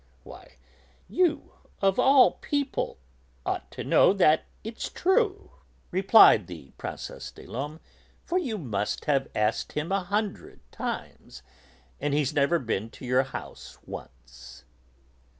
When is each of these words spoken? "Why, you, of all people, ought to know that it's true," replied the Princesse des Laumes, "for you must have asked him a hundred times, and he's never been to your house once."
"Why, 0.23 0.55
you, 1.07 1.51
of 1.79 1.99
all 1.99 2.31
people, 2.31 2.97
ought 3.45 3.69
to 3.69 3.83
know 3.83 4.13
that 4.13 4.45
it's 4.63 4.89
true," 4.89 5.51
replied 5.91 6.47
the 6.47 6.71
Princesse 6.71 7.29
des 7.29 7.45
Laumes, 7.45 7.79
"for 8.25 8.39
you 8.39 8.57
must 8.57 9.05
have 9.05 9.27
asked 9.35 9.73
him 9.73 9.91
a 9.91 9.99
hundred 10.01 10.61
times, 10.71 11.43
and 11.99 12.15
he's 12.15 12.33
never 12.33 12.57
been 12.57 12.89
to 12.89 13.05
your 13.05 13.21
house 13.21 13.77
once." 13.85 14.63